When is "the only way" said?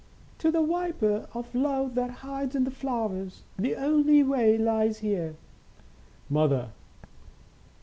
3.59-4.57